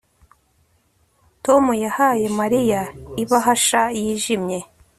Tom 1.45 1.63
yahaye 1.85 2.25
Mariya 2.39 2.81
ibahasha 3.23 3.81
yijimye 3.99 4.59